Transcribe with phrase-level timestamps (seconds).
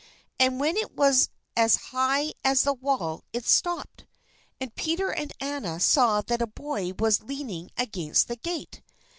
[0.39, 4.07] And when it was as high as the wall it stopped,
[4.59, 8.81] and Peter and Anna saw that a boy was leaning against the gate.